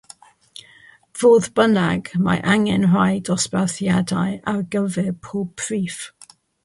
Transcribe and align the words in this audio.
Fodd 1.19 1.49
bynnag, 1.59 2.09
mae 2.27 2.41
angen 2.53 2.87
rhai 2.95 3.19
dosbarthiadau 3.29 4.33
ar 4.53 4.65
gyfer 4.77 5.13
pob 5.29 5.53
prif. 5.65 6.01